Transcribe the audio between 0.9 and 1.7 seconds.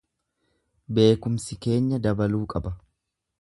Beekumsi